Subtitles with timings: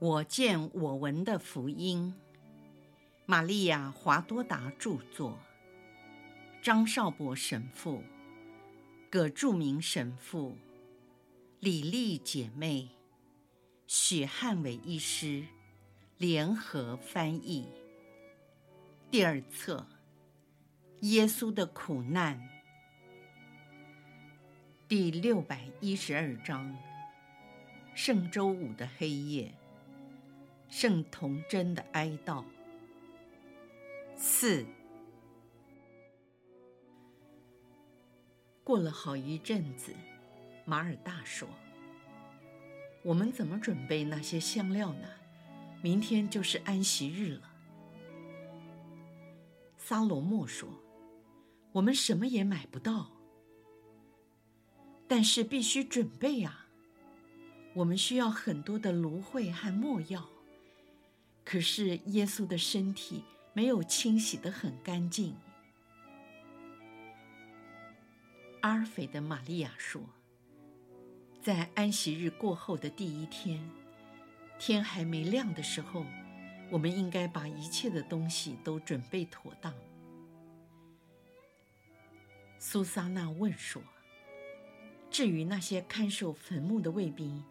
[0.00, 2.14] 我见我闻的福音，
[3.26, 5.38] 玛利亚·华多达著作，
[6.62, 8.02] 张少博神父、
[9.10, 10.56] 葛著名神父、
[11.58, 12.88] 李丽姐妹、
[13.86, 15.44] 许汉伟医师。
[16.16, 17.66] 联合翻译。
[19.10, 19.86] 第二册：
[21.00, 22.38] 耶稣的苦难，
[24.86, 26.76] 第六百一十二章：
[27.94, 29.54] 圣周五的黑夜。
[30.70, 32.44] 圣童贞的哀悼。
[34.16, 34.64] 四。
[38.62, 39.92] 过了好一阵子，
[40.64, 41.48] 马尔大说
[43.02, 45.08] ：“我们怎么准备那些香料呢？
[45.82, 47.50] 明天就是安息日了。”
[49.76, 50.68] 撒罗莫说
[51.72, 53.10] ：“我们什么也买不到，
[55.08, 56.68] 但是必须准备啊！
[57.74, 60.30] 我们需要很多的芦荟和墨药。”
[61.44, 65.36] 可是耶稣的身体没有清洗得很干净。
[68.60, 70.02] 阿尔斐的玛利亚说
[71.42, 73.70] ：“在安息日过后的第一天，
[74.58, 76.04] 天还没亮的时候，
[76.70, 79.74] 我们应该把一切的东西都准备妥当。”
[82.58, 83.82] 苏撒娜问说
[85.10, 87.42] ：“至于那些看守坟墓的卫兵，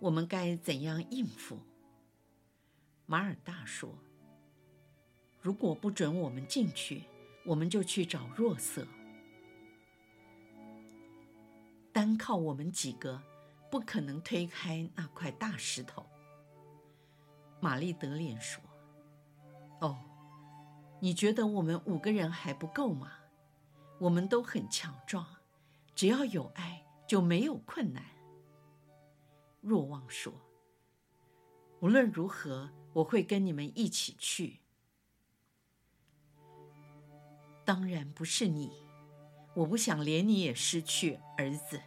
[0.00, 1.60] 我们该怎样应付？”
[3.12, 3.94] 马尔大说
[5.42, 7.02] ：“如果不准我们进去，
[7.44, 8.86] 我们就去找若瑟。
[11.92, 13.22] 单靠我们几个，
[13.70, 16.06] 不可能推开那块大石头。”
[17.60, 18.64] 玛丽德莲说
[19.82, 19.98] ：“哦，
[20.98, 23.12] 你觉得我们五个人还不够吗？
[23.98, 25.26] 我们都很强壮，
[25.94, 28.02] 只要有爱，就没有困难。”
[29.60, 30.32] 若望说
[31.80, 34.58] ：“无论如何。”我会跟你们一起去。
[37.64, 38.70] 当然不是你，
[39.54, 41.80] 我不想连你也失去儿子。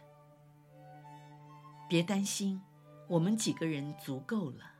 [1.88, 2.60] 别担心，
[3.08, 4.72] 我们几个人足够了。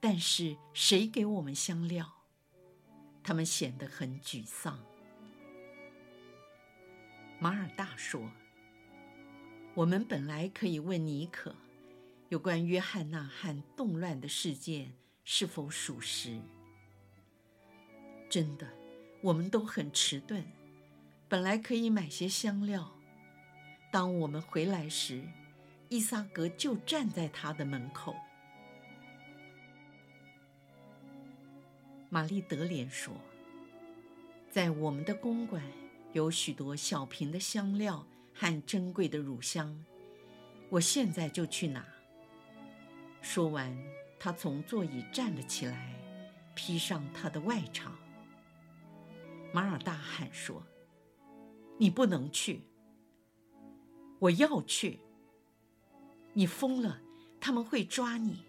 [0.00, 2.14] 但是谁给我们香料？
[3.22, 4.82] 他们显得很沮丧。
[7.38, 8.30] 马尔大说
[9.76, 11.54] ：“我们本来可以问尼可。”
[12.28, 14.92] 有关约翰纳和动乱的事件
[15.24, 16.38] 是否属实？
[18.28, 18.68] 真的，
[19.22, 20.44] 我们都很迟钝。
[21.26, 22.92] 本来可以买些香料。
[23.90, 25.22] 当我们回来时，
[25.88, 28.14] 伊萨格就站在他的门口。
[32.10, 33.14] 玛丽德莲说
[34.50, 35.62] ：“在我们的公馆
[36.12, 39.82] 有许多小瓶的香料和珍贵的乳香，
[40.68, 41.86] 我现在就去拿。”
[43.20, 43.76] 说完，
[44.18, 45.94] 他从座椅站了起来，
[46.54, 47.90] 披上他的外裳。
[49.52, 50.62] 马尔大喊说
[51.78, 52.62] ：“你不能去！
[54.18, 55.00] 我要去！
[56.32, 57.00] 你疯了！
[57.40, 58.44] 他们会抓你！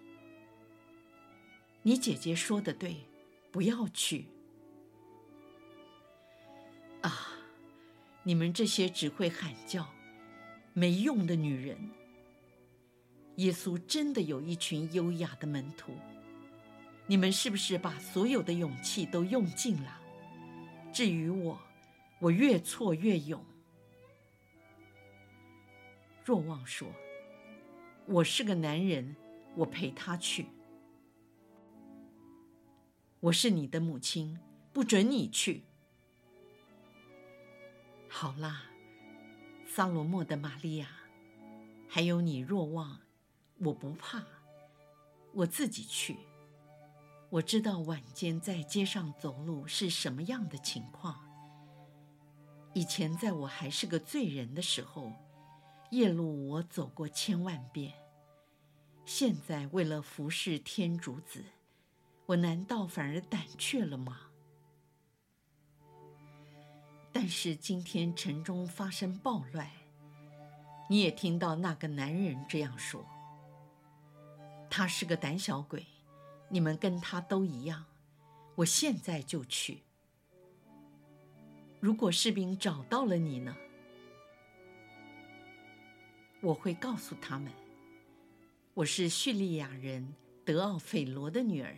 [1.83, 3.05] 你姐姐说的对，
[3.51, 4.25] 不要去！
[7.01, 7.29] 啊，
[8.23, 9.87] 你们这些只会喊叫、
[10.73, 11.77] 没用的女人！”
[13.39, 15.93] 耶稣真的有一群优雅的门徒，
[17.07, 19.97] 你们是不是把所有的勇气都用尽了？
[20.91, 21.57] 至于我，
[22.19, 23.41] 我越挫越勇。
[26.25, 26.89] 若望说
[28.07, 29.15] ：“我是个男人，
[29.55, 30.47] 我陪他去。
[33.21, 34.37] 我是你的母亲，
[34.73, 35.63] 不准你去。”
[38.09, 38.63] 好啦，
[39.65, 40.89] 撒罗莫的玛利亚，
[41.87, 42.99] 还有你若望。
[43.59, 44.23] 我不怕，
[45.33, 46.17] 我自己去。
[47.29, 51.19] 我知道晚间在街上走路是什么样的情况。
[52.73, 55.11] 以前在我还是个罪人的时候，
[55.91, 57.93] 夜路我走过千万遍。
[59.05, 61.43] 现在为了服侍天主子，
[62.27, 64.21] 我难道反而胆怯了吗？
[67.11, 69.67] 但是今天城中发生暴乱，
[70.89, 73.03] 你也听到那个男人这样说。
[74.69, 75.85] 他是个胆小鬼，
[76.47, 77.85] 你们跟他都一样。
[78.55, 79.83] 我现在就去。
[81.79, 83.55] 如果士兵找到了你呢？
[86.41, 87.51] 我会告诉他们，
[88.73, 90.13] 我是叙利亚人
[90.45, 91.75] 德奥斐罗的女儿，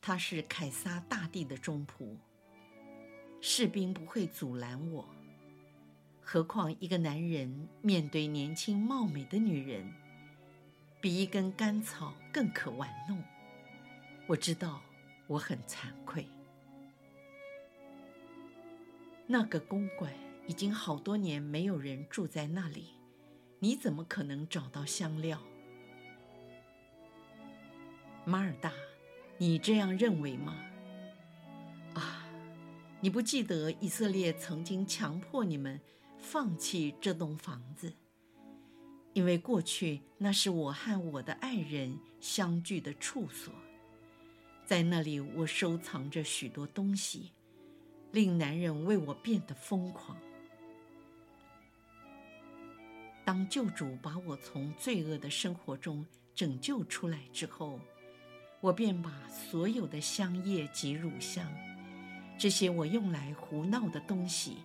[0.00, 2.16] 她是凯撒大帝的忠仆。
[3.40, 5.06] 士兵不会阻拦我，
[6.22, 10.03] 何况一个男人面对年轻貌美的女人。
[11.04, 13.22] 比一根干草更可玩弄。
[14.26, 14.80] 我知道
[15.26, 16.26] 我很惭愧。
[19.26, 20.10] 那个公馆
[20.46, 22.94] 已经好多年没有人住在那里，
[23.58, 25.38] 你怎么可能找到香料？
[28.24, 28.72] 马尔大，
[29.36, 30.56] 你这样认为吗？
[31.92, 32.26] 啊，
[33.02, 35.78] 你不记得以色列曾经强迫你们
[36.16, 37.92] 放弃这栋房子？
[39.14, 43.54] 因为过去那是我和我的爱人相聚的处所，
[44.66, 47.30] 在那里我收藏着许多东西，
[48.10, 50.18] 令男人为我变得疯狂。
[53.24, 57.78] 当救主把我从罪恶的生活中拯救出来之后，
[58.60, 61.48] 我便把所有的香叶及乳香，
[62.36, 64.56] 这些我用来胡闹的东西，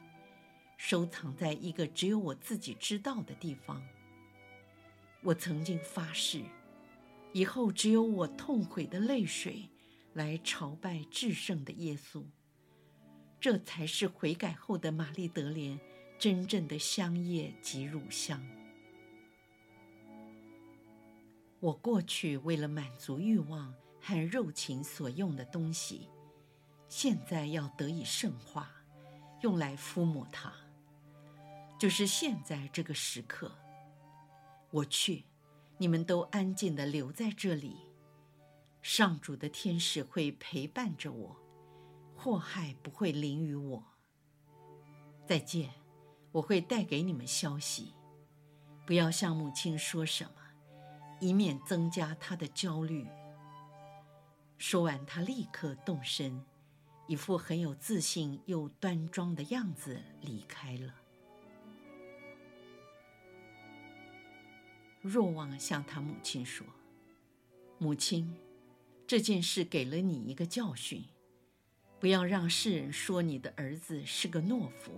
[0.76, 3.80] 收藏在一个只有我自己知道的地方。
[5.22, 6.44] 我曾经发誓，
[7.34, 9.70] 以后只有我痛悔的泪水
[10.14, 12.24] 来朝拜至圣的耶稣。
[13.42, 15.80] 这才是悔改后的玛丽德莲
[16.18, 18.42] 真正的香叶及乳香。
[21.60, 26.10] 我过去为了满足欲望和肉情所用的东西，
[26.88, 28.72] 现在要得以圣化，
[29.42, 30.54] 用来敷抹它，
[31.78, 33.52] 就是现在这个时刻。
[34.72, 35.26] 我去，
[35.78, 37.78] 你们都安静地留在这里。
[38.82, 41.36] 上主的天使会陪伴着我，
[42.16, 43.84] 祸害不会临于我。
[45.26, 45.72] 再见，
[46.32, 47.94] 我会带给你们消息。
[48.86, 50.32] 不要向母亲说什么，
[51.20, 53.08] 以免增加她的焦虑。
[54.58, 56.46] 说完，她立刻动身，
[57.08, 60.94] 一副很有自信又端庄的样子离开了。
[65.02, 66.68] 若望向他母亲说
[67.80, 68.36] ：“母亲，
[69.08, 71.06] 这件事给了你一个教训，
[72.00, 74.92] 不要让世人说你的儿子是个懦夫。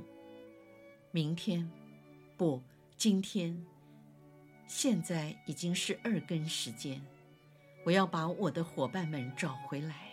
[1.12, 1.69] 明天，
[2.36, 2.63] 不，
[2.98, 3.63] 今天，
[4.65, 7.00] 现在已经是二更时间，
[7.86, 10.09] 我要把我的伙伴们找回来，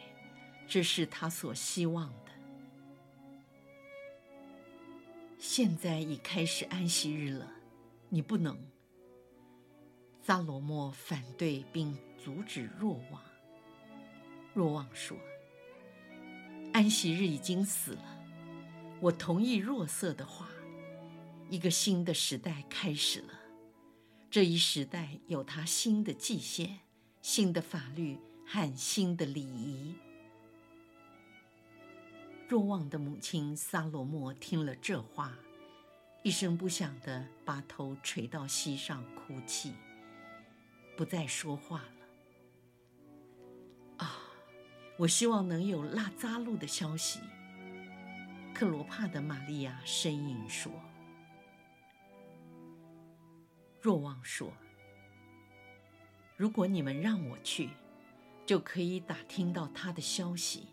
[0.69, 2.33] 这是他所希望的。
[5.39, 7.51] 现在已开始安息日了，
[8.11, 8.55] 你不能。”
[10.29, 13.23] 撒罗莫反对并阻止若望。
[14.53, 15.17] 若望说
[16.75, 18.21] ：“安息日已经死了，
[19.01, 20.51] 我同意若瑟的话。
[21.49, 23.33] 一个新的时代开始了，
[24.31, 26.81] 这一时代有它新的界限、
[27.23, 29.95] 新的法律和新的礼仪。”
[32.47, 35.39] 若望的母亲撒罗莫听了这话，
[36.23, 39.73] 一声不响地把头垂到膝上哭泣。
[40.99, 42.05] 不再说话了。
[43.99, 44.19] 啊，
[44.97, 47.21] 我希望能有拉扎路的消息。
[48.53, 50.73] 克罗帕的玛利亚呻吟说。
[53.81, 54.53] 若望说
[56.37, 57.71] ：“如果你们让我去，
[58.45, 60.67] 就可以打听到他的消息，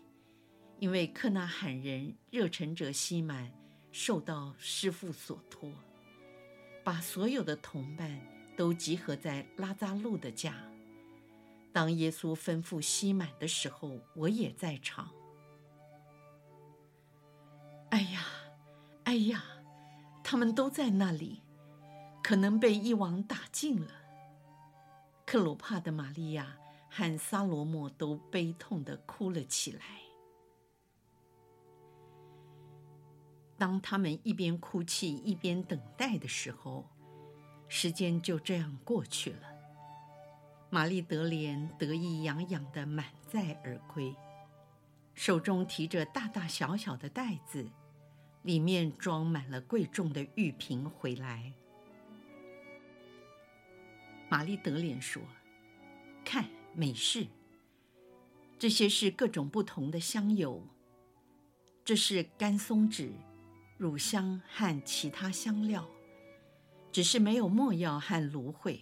[0.80, 3.52] 因为克纳罕人热忱者西满
[3.92, 5.70] 受到师父所托，
[6.82, 8.20] 把所有的同伴。”
[8.56, 10.54] 都集合在拉扎路的家。
[11.72, 15.10] 当耶稣吩咐西满的时候，我也在场。
[17.90, 18.26] 哎呀，
[19.04, 19.44] 哎呀，
[20.24, 21.42] 他们都在那里，
[22.22, 23.92] 可能被一网打尽了。
[25.26, 26.56] 克鲁帕的玛利亚
[26.88, 29.80] 和撒罗莫都悲痛地哭了起来。
[33.58, 36.88] 当他们一边哭泣一边等待的时候，
[37.68, 39.48] 时间就这样过去了。
[40.70, 44.14] 玛丽德莲得意洋洋的满载而归，
[45.14, 47.68] 手中提着大大小小的袋子，
[48.42, 51.52] 里面装满了贵重的玉瓶回来。
[54.28, 55.22] 玛丽德莲说
[56.24, 57.26] ：“看，美事，
[58.58, 60.66] 这些是各种不同的香油，
[61.84, 63.12] 这是干松脂、
[63.78, 65.88] 乳香和其他香料。”
[66.96, 68.80] 只是没有墨药和芦荟。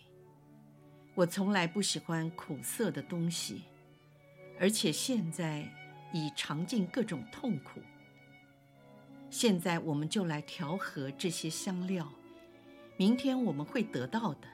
[1.17, 3.63] 我从来不喜欢苦涩的东西，
[4.61, 5.69] 而且现在
[6.13, 7.81] 已尝尽各种痛苦。
[9.31, 12.09] 现在我们就来调和这些香料，
[12.97, 14.47] 明天我们会得到的。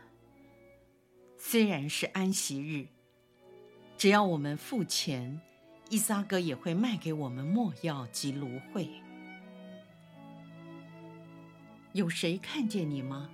[1.37, 2.89] 虽然是安息日，
[3.99, 5.39] 只要我们付钱，
[5.91, 8.89] 伊撒格也会卖给我们墨药及芦荟。
[11.93, 13.29] 有谁看见你吗？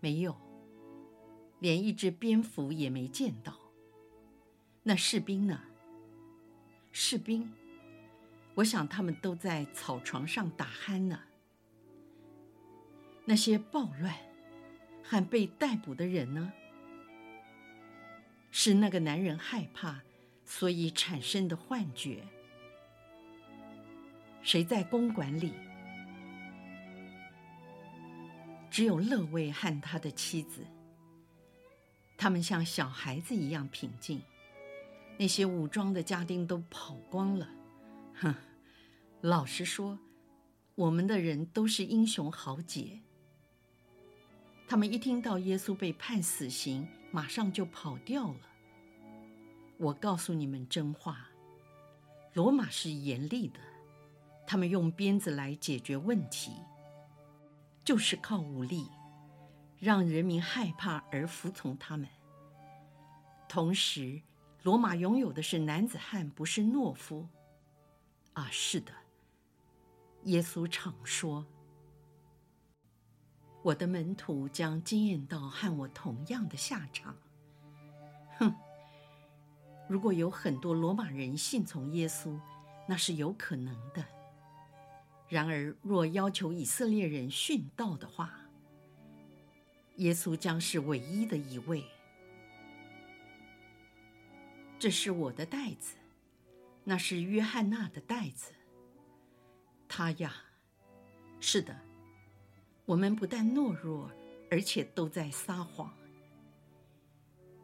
[0.00, 0.34] 没有，
[1.58, 3.54] 连一只蝙蝠也没见到。
[4.82, 5.60] 那士兵呢？
[6.90, 7.52] 士兵，
[8.54, 11.20] 我想他们都在草床上打鼾呢。
[13.26, 14.14] 那些暴乱
[15.04, 16.52] 和被逮捕的人呢？
[18.50, 20.00] 是那个男人害怕，
[20.44, 22.26] 所以产生的幻觉。
[24.42, 25.52] 谁在公馆里？
[28.80, 30.64] 只有勒维和他的妻子。
[32.16, 34.22] 他们像小孩子一样平静。
[35.18, 37.46] 那些武装的家丁都跑光了。
[38.14, 38.34] 哼，
[39.20, 39.98] 老实说，
[40.76, 42.98] 我们的人都是英雄豪杰。
[44.66, 48.40] 他们一听到耶稣被判死刑，马上就跑掉了。
[49.76, 51.28] 我告诉你们真话，
[52.32, 53.60] 罗马是严厉的，
[54.46, 56.52] 他们用鞭子来解决问题，
[57.84, 58.88] 就是靠武力，
[59.78, 62.08] 让人民害怕而服从他们。
[63.48, 64.22] 同时，
[64.62, 67.26] 罗马拥有的是男子汉，不是懦夫。
[68.34, 68.92] 啊，是的，
[70.24, 71.44] 耶稣常说。
[73.62, 77.16] 我的门徒将经验到和我同样的下场。
[78.38, 78.54] 哼！
[79.88, 82.38] 如果有很多罗马人信从耶稣，
[82.86, 84.04] 那是有可能的。
[85.30, 88.34] 然而，若要求以色列人殉道的话，
[89.96, 91.84] 耶稣将是唯一的一位。
[94.76, 95.94] 这是我的袋子，
[96.82, 98.52] 那是约翰娜的袋子。
[99.86, 100.34] 他呀，
[101.38, 101.78] 是的。
[102.84, 104.10] 我们不但懦弱，
[104.50, 105.94] 而且都在撒谎。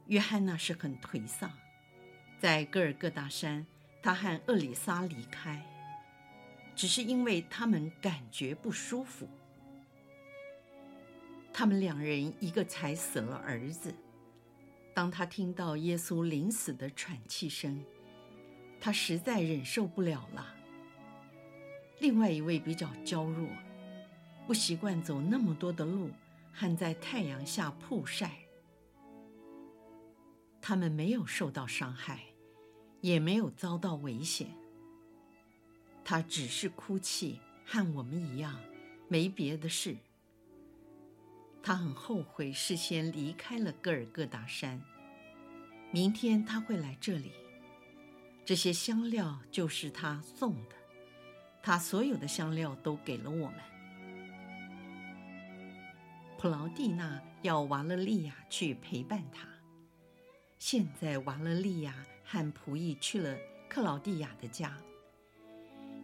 [0.06, 1.50] 约翰娜是很颓丧，
[2.38, 3.66] 在戈尔各大山，
[4.00, 5.60] 他和厄里撒离开，
[6.76, 9.26] 只是因为他们感觉不舒服。
[11.52, 13.92] 他们两人一个才死了儿子，
[14.94, 17.82] 当他听到耶稣临死的喘气声，
[18.78, 20.54] 他实在忍受不了了。
[21.98, 23.48] 另外一位比较娇弱。
[24.46, 26.08] 不习惯走那么多的路，
[26.52, 28.30] 还在太阳下曝晒。
[30.62, 32.20] 他们没有受到伤害，
[33.00, 34.46] 也没有遭到危险。
[36.08, 38.56] 他只是哭泣，和我们一样，
[39.08, 39.96] 没别的事。
[41.60, 44.80] 他很后悔事先离开了戈尔各大山。
[45.90, 47.32] 明天他会来这里，
[48.44, 50.76] 这些香料就是他送的，
[51.60, 53.56] 他所有的香料都给了我们。
[56.38, 59.48] 普劳蒂娜要瓦勒利亚去陪伴他。
[60.56, 63.36] 现在瓦勒利亚和仆役去了
[63.68, 64.78] 克劳蒂亚的家，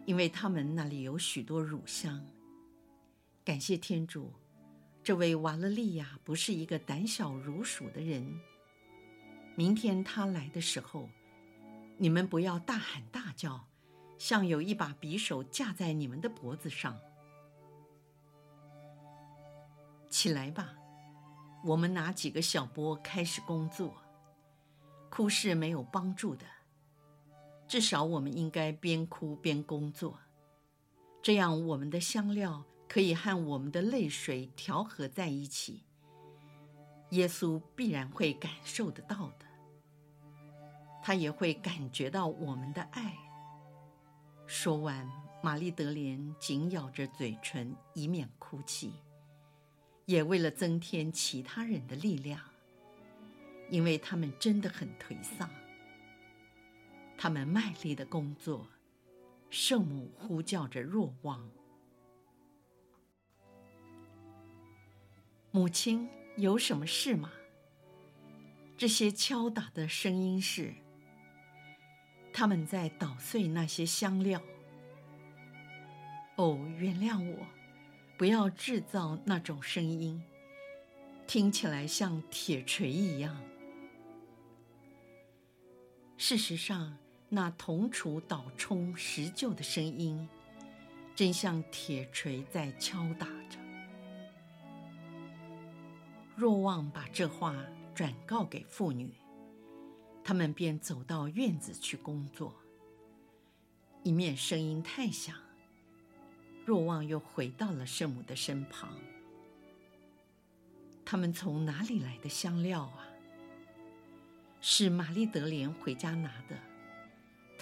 [0.05, 2.25] 因为他们那里有许多乳香。
[3.43, 4.33] 感谢天主，
[5.03, 8.39] 这位瓦勒利亚不是一个胆小如鼠的人。
[9.55, 11.09] 明天他来的时候，
[11.97, 13.67] 你们不要大喊大叫，
[14.17, 16.99] 像有一把匕首架在你们的脖子上。
[20.09, 20.75] 起来吧，
[21.63, 23.95] 我们拿几个小钵开始工作。
[25.09, 26.45] 哭是没有帮助的，
[27.73, 30.19] 至少我们应该边哭边工作，
[31.23, 35.81] 这样我们的香料可以和我们的泪水调和在一起。
[37.09, 39.47] 耶稣必然会感受得到的，
[41.01, 43.17] 他也会感觉到我们的爱。
[44.45, 45.11] 说完，
[45.41, 48.93] 玛丽德莲紧咬着嘴唇，以免哭泣。
[50.05, 52.39] 也为了增添其他人的力量，
[53.71, 55.49] 因为他们真的很颓丧。
[57.17, 58.67] 他们卖力的工作，
[59.49, 61.49] 圣母呼叫着若望。
[65.51, 67.31] 母亲，有什么事吗？
[68.77, 70.73] 这些敲打的声音是
[72.33, 74.41] 他们在捣碎那些香料。
[76.35, 77.47] 哦，原谅我。
[78.15, 80.23] 不要制造那种声音，
[81.27, 83.35] 听起来像铁锤一样。
[86.15, 86.95] 事实上，
[87.35, 90.29] 那铜锄捣冲石臼的声音，
[91.15, 93.57] 真像铁锤在敲打着。
[96.35, 97.55] 若望把这话
[97.95, 99.11] 转告给妇女，
[100.23, 102.53] 他们便走到院子去工作，
[104.03, 105.35] 一面声音太响。
[106.63, 108.95] 若望又回到了圣母的身旁。
[111.03, 113.07] 他们从哪里来的香料啊？
[114.61, 116.55] 是玛丽德莲回家拿的。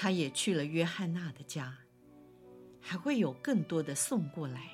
[0.01, 1.77] 他也去了约翰娜的家，
[2.81, 4.71] 还会有更多的送过来。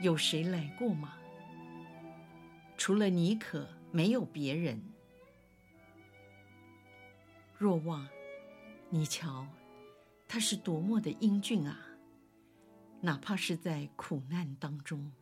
[0.00, 1.18] 有谁来过吗？
[2.78, 4.82] 除了你可没有别人。
[7.58, 8.08] 若望，
[8.88, 9.46] 你瞧，
[10.26, 11.78] 他是多么的英俊啊！
[13.02, 15.12] 哪怕是在苦难当中，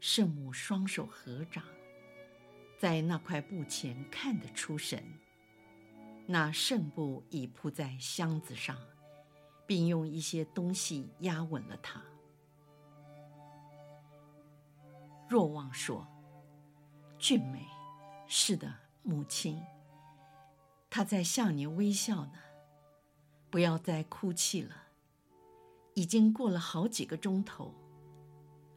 [0.00, 1.62] 圣母双手合掌，
[2.76, 5.00] 在那块布前看得出神。
[6.32, 8.78] 那圣布已铺在箱子上，
[9.66, 12.00] 并用一些东西压稳了它。
[15.28, 16.06] 若望说
[17.18, 17.66] ：“俊美，
[18.28, 18.72] 是的，
[19.02, 19.60] 母亲。”
[20.88, 22.38] 他在向你微笑呢，
[23.50, 24.84] 不要再哭泣了。
[25.94, 27.74] 已经过了好几个钟头，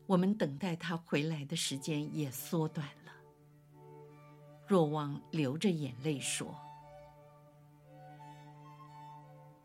[0.07, 3.13] 我们等待他回来的时间也缩短了。
[4.65, 6.60] 若望流着眼泪说：“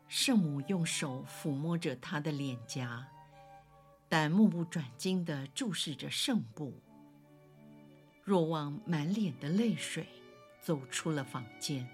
[0.09, 3.07] 圣母用手抚摸着他的脸颊，
[4.09, 6.73] 但目不转睛地注视着圣布。
[8.23, 10.07] 若望满脸的泪水，
[10.59, 11.87] 走出了房间。”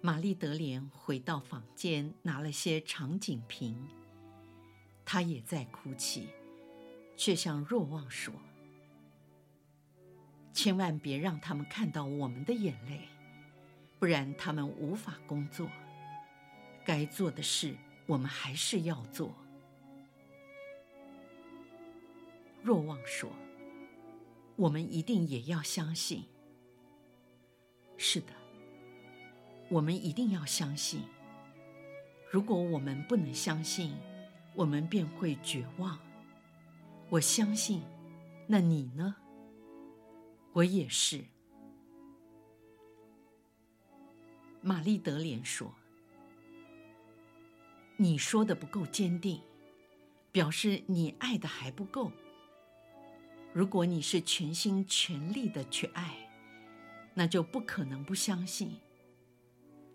[0.00, 3.86] 玛丽德莲回到房间，拿了些长颈瓶。
[5.04, 6.28] 她也在哭泣，
[7.14, 8.32] 却向若望说
[10.54, 13.08] ：“千万别让他们看到我们的眼泪，
[13.98, 15.68] 不然他们无法工作。
[16.84, 17.76] 该做的事，
[18.06, 19.34] 我们还是要做。”
[22.62, 23.30] 若望说
[24.56, 26.24] ：“我们一定也要相信。”
[27.96, 28.32] 是的。
[29.70, 31.02] 我们一定要相信。
[32.30, 33.94] 如果我们不能相信，
[34.54, 35.98] 我们便会绝望。
[37.10, 37.82] 我相信，
[38.46, 39.16] 那你呢？
[40.52, 41.24] 我也是。
[44.60, 45.72] 玛丽德莲说
[47.96, 49.40] ：“你说的不够坚定，
[50.32, 52.10] 表示你爱的还不够。
[53.52, 56.14] 如果你是全心全力的去爱，
[57.14, 58.76] 那就不可能不相信。”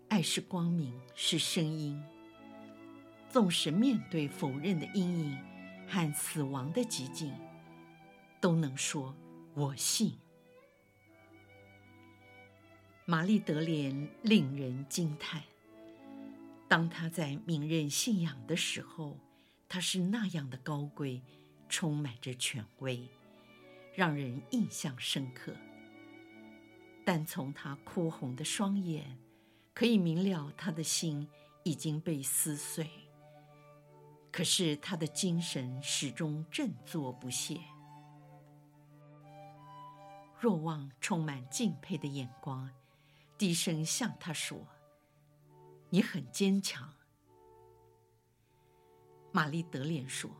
[0.08, 2.02] 爱是光明，是声音。
[3.28, 5.38] 纵使面对否认的阴影
[5.88, 7.34] 和死亡的寂静，
[8.40, 9.14] 都能说
[9.54, 10.16] “我信”。
[13.06, 15.42] 玛丽德莲令人惊叹。
[16.66, 19.18] 当她在明认信仰的时候，
[19.68, 21.20] 她是那样的高贵，
[21.68, 23.06] 充满着权威，
[23.94, 25.54] 让人印象深刻。
[27.04, 29.18] 但从她哭红的双眼，
[29.74, 31.28] 可以明了，他的心
[31.62, 32.88] 已经被撕碎，
[34.32, 37.60] 可是他的精神始终振作不懈。
[40.40, 42.70] 若望充满敬佩的眼光，
[43.36, 44.66] 低声向他说
[45.90, 46.92] ：“你很坚强。”
[49.32, 50.30] 玛丽德莲说：“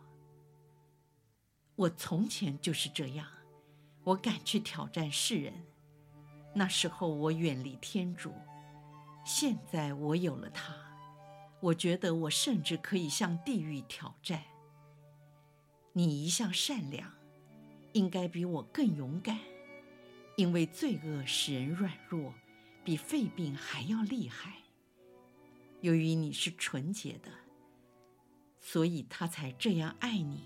[1.76, 3.28] 我从前就是这样，
[4.04, 5.52] 我敢去挑战世人。
[6.54, 8.33] 那时候我远离天主。”
[9.26, 10.76] 现在我有了他，
[11.59, 14.44] 我觉得我甚至可以向地狱挑战。
[15.94, 17.11] 你一向善良，
[17.94, 19.40] 应该比我更勇敢，
[20.37, 22.35] 因为罪恶使人软弱，
[22.84, 24.58] 比肺病还要厉害。
[25.80, 27.30] 由于你是纯洁的，
[28.60, 30.42] 所以他才这样爱你。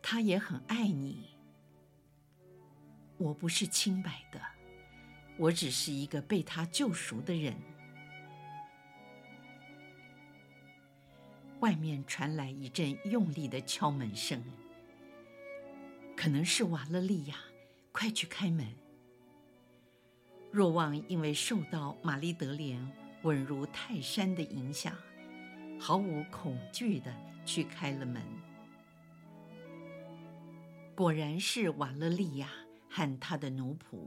[0.00, 1.30] 他也很爱你。
[3.16, 4.40] 我不是清白的。
[5.36, 7.56] 我只是一个被他救赎的人。
[11.60, 14.44] 外面传来一阵用力的敲门声，
[16.14, 17.36] 可能是瓦勒利亚，
[17.90, 18.66] 快去开门。
[20.54, 22.80] 若望因为受到玛丽德莲
[23.22, 24.96] 稳如泰山的影响，
[25.80, 27.12] 毫无恐惧地
[27.44, 28.22] 去开了门。
[30.94, 32.48] 果然是瓦勒利亚
[32.88, 34.06] 和他的奴仆。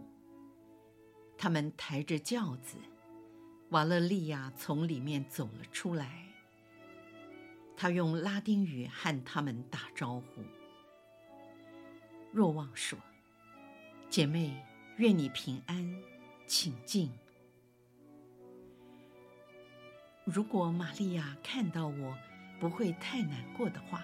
[1.38, 2.78] 他们抬着轿子，
[3.72, 6.24] 瓦勒利亚从里面走了出来。
[7.76, 10.42] 他用拉丁语和他们打招呼。
[12.32, 12.98] 若望说
[14.10, 15.94] ：“姐妹，愿你平安，
[16.48, 17.12] 请进。”
[20.26, 22.18] 如果玛利亚看到我
[22.60, 24.04] 不会太难过的话，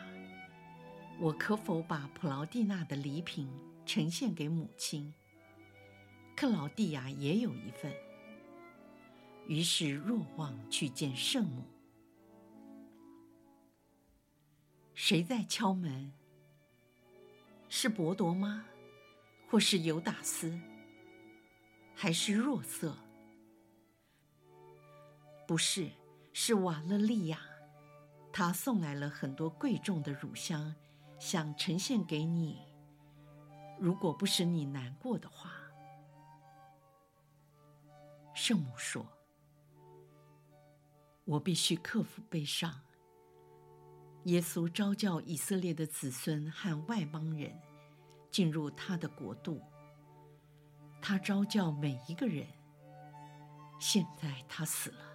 [1.20, 3.50] 我可否把普劳蒂娜的礼品
[3.86, 5.14] 呈献给母亲？
[6.36, 7.92] 克劳蒂亚也有一份。
[9.48, 11.66] 于是若望去见圣母。
[14.94, 16.14] 谁在敲门？
[17.68, 18.66] 是伯多吗？
[19.50, 20.58] 或是犹达斯？
[21.96, 22.96] 还是弱色？
[25.48, 25.90] 不是，
[26.34, 27.40] 是瓦勒利亚。
[28.32, 30.74] 他送来了很多贵重的乳香，
[31.20, 32.62] 想呈现给你。
[33.80, 35.52] 如果不使你难过的话，
[38.34, 39.06] 圣母说
[41.26, 42.82] ：“我必须克服悲伤。”
[44.26, 47.54] 耶稣召叫以色列的子孙和外邦人
[48.32, 49.62] 进入他的国度。
[51.06, 52.48] 他召叫每一个人。
[53.78, 55.06] 现在他死了。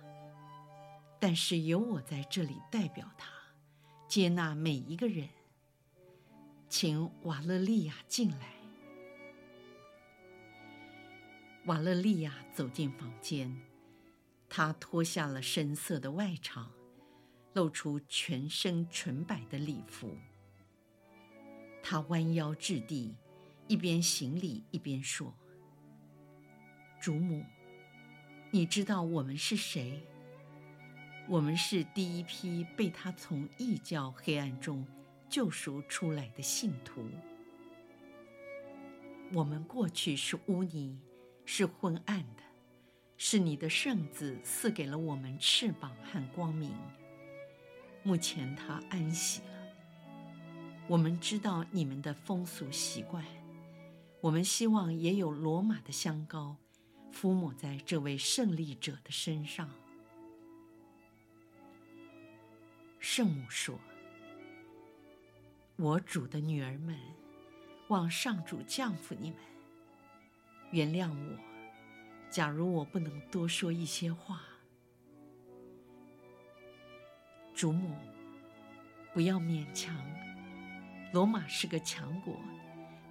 [1.18, 3.33] 但是有我在这里代表他，
[4.07, 5.27] 接纳每一个人。
[6.68, 8.53] 请瓦勒利亚进来。
[11.64, 13.59] 瓦勒利亚走进房间，
[14.46, 16.66] 她脱下了深色的外裳，
[17.55, 20.14] 露出全身纯白的礼服。
[21.83, 23.16] 她弯腰置地，
[23.66, 25.35] 一边行礼一边说
[27.00, 27.44] ：“主母，
[28.50, 30.02] 你知道我们是谁？”
[31.28, 34.82] 我们是第一批被他从异教黑暗中
[35.28, 37.06] 救赎出来的信徒。
[39.34, 40.98] 我们过去是污泥，
[41.44, 42.42] 是昏暗的，
[43.18, 46.72] 是你的圣子赐给了我们翅膀和光明。
[48.02, 49.48] 目前他安息了。
[50.87, 53.22] 我们知道你们的风俗习惯，
[54.22, 56.56] 我们希望也有罗马的香膏，
[57.10, 59.68] 敷抹在这位胜利者的身上。
[63.00, 63.78] 圣母说
[65.76, 66.98] ：“我主的女儿们，
[67.88, 69.38] 望上主降福你们，
[70.70, 71.38] 原谅我。
[72.30, 74.42] 假如我不能多说一些话，
[77.54, 77.96] 主母，
[79.14, 79.96] 不要勉强。
[81.12, 82.36] 罗马是个强国，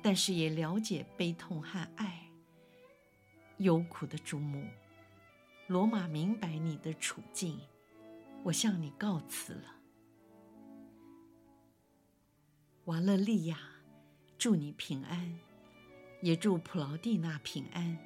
[0.03, 2.26] 但是也了解悲痛和爱。
[3.57, 4.65] 忧苦的主母，
[5.67, 7.59] 罗马明白你的处境，
[8.43, 9.75] 我向你告辞了。”
[12.85, 13.59] 瓦勒利亚，
[14.37, 15.37] 祝你平安，
[16.21, 17.97] 也祝普劳蒂娜平安。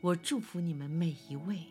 [0.00, 1.62] 我祝福你们每一位。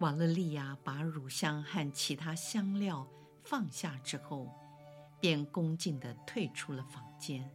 [0.00, 3.06] 瓦勒利亚把乳香和其他香料
[3.44, 4.50] 放下之后，
[5.20, 7.48] 便恭敬地退出了房间。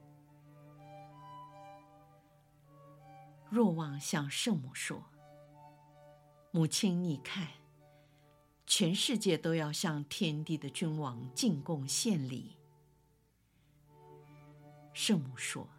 [3.50, 5.04] 若望向圣母说
[6.52, 7.48] ：“母亲，你看。”
[8.68, 12.58] 全世界都要向天地的君王进贡献礼。
[14.92, 15.70] 圣母说：“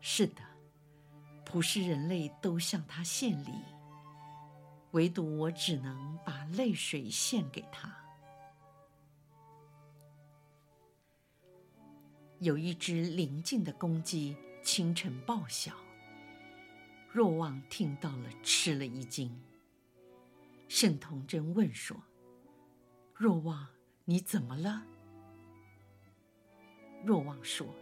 [0.00, 0.40] 是的，
[1.44, 3.52] 普世人类都向他献礼，
[4.92, 7.94] 唯独我只能把泪水献给他。”
[12.40, 15.74] 有一只邻近的公鸡清晨报晓，
[17.18, 19.42] 若望听到了，吃了一惊。
[20.68, 22.00] 圣童真问说
[23.12, 23.66] ：“若望，
[24.04, 24.86] 你怎么了？”
[27.04, 27.74] 若望说：“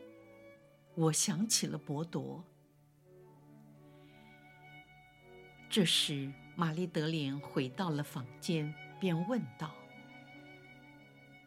[0.96, 2.42] 我想起了伯铎。”
[5.68, 9.74] 这时，玛丽德莲回到了房间，便问道：“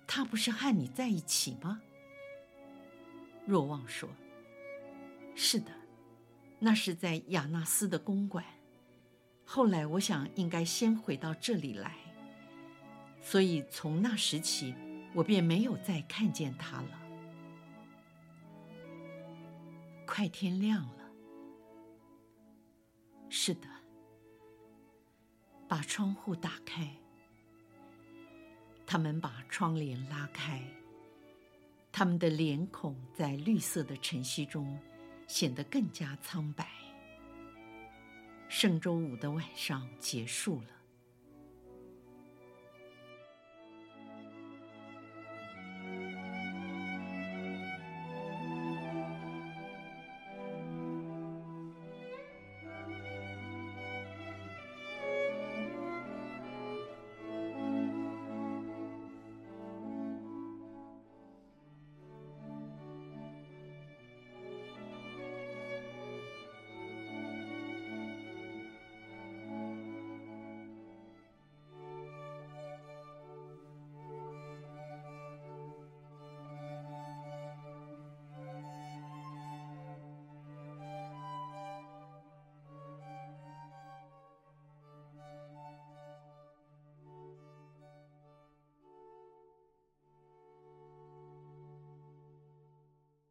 [0.06, 1.82] 他不是和你在一起吗？”
[3.48, 4.08] 若望说
[5.34, 5.72] ：“是的，
[6.60, 8.46] 那是在亚纳斯的公馆。”
[9.44, 11.96] 后来我想应该先回到这里来，
[13.20, 14.76] 所以从那时起，
[15.14, 17.00] 我便没有再看见他了。
[20.06, 21.10] 快天亮了，
[23.30, 23.68] 是的，
[25.68, 26.88] 把窗户打开。
[28.86, 30.64] 他们把窗帘拉开，
[31.92, 34.80] 他们的脸孔在绿色的晨曦中
[35.30, 36.68] 显得更加苍白。
[38.50, 40.79] 圣周五的晚上结束了。